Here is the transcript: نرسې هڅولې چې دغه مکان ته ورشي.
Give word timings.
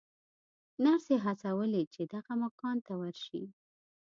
نرسې 0.83 1.15
هڅولې 1.25 1.83
چې 1.93 2.01
دغه 2.13 2.33
مکان 2.43 2.77
ته 2.85 2.93
ورشي. 3.01 3.43